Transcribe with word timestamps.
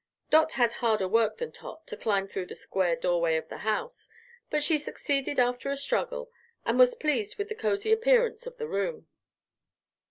Dot 0.31 0.53
had 0.53 0.71
harder 0.71 1.07
work 1.07 1.37
than 1.37 1.51
Tot 1.51 1.85
to 1.85 1.95
climb 1.95 2.27
through 2.27 2.47
the 2.47 2.55
square 2.55 2.95
doorway 2.95 3.35
of 3.37 3.49
the 3.49 3.59
house, 3.59 4.09
but 4.49 4.63
she 4.63 4.79
succeeded 4.79 5.39
after 5.39 5.69
a 5.69 5.77
struggle 5.77 6.31
and 6.65 6.79
was 6.79 6.95
pleased 6.95 7.37
with 7.37 7.49
the 7.49 7.55
cozy 7.55 7.91
appearance 7.91 8.47
of 8.47 8.57
the 8.57 8.67
room. 8.67 9.05